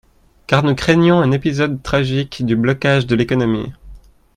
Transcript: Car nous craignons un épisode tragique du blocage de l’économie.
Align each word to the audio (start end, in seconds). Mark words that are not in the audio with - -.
Car 0.47 0.63
nous 0.63 0.73
craignons 0.73 1.19
un 1.21 1.31
épisode 1.31 1.83
tragique 1.83 2.43
du 2.43 2.55
blocage 2.55 3.05
de 3.05 3.13
l’économie. 3.13 3.71